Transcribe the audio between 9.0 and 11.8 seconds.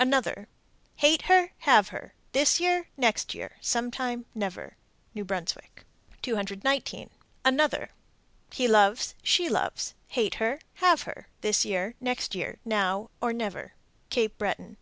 She loves, Hate her, Have her, This